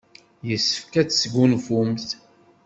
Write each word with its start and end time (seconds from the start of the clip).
Yessefk 0.47 0.93
ad 1.01 1.07
tesgunfumt. 1.09 2.07